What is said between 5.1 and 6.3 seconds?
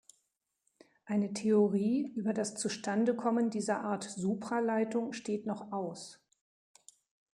steht noch aus.